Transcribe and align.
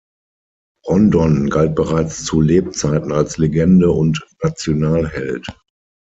Rondon 0.87 1.47
galt 1.51 1.75
bereits 1.75 2.25
zu 2.25 2.41
Lebzeiten 2.41 3.11
als 3.11 3.37
Legende 3.37 3.91
und 3.91 4.25
Nationalheld. 4.41 5.45